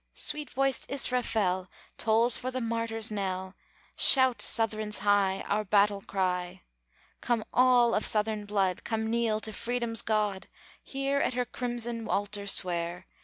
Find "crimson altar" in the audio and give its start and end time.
11.45-12.47